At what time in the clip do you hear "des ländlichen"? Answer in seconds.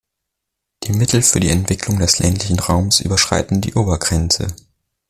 1.99-2.57